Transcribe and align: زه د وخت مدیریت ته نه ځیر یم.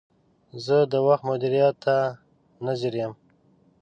زه 0.65 0.77
د 0.91 0.93
وخت 1.07 1.23
مدیریت 1.29 1.75
ته 1.85 1.95
نه 2.65 2.73
ځیر 2.79 2.93
یم. 3.01 3.13